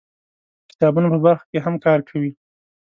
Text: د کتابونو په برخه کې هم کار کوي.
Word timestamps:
د 0.67 0.67
کتابونو 0.71 1.07
په 1.13 1.19
برخه 1.25 1.45
کې 1.51 1.59
هم 1.65 1.75
کار 1.85 1.99
کوي. 2.09 2.31